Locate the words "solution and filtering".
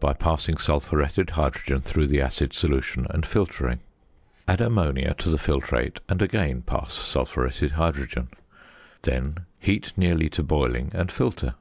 2.52-3.80